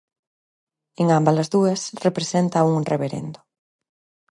En 1.01 1.05
ámbalas 1.19 1.51
dúas 1.55 1.79
representa 2.05 2.57
a 2.59 2.67
un 2.77 2.81
reverendo. 2.91 3.39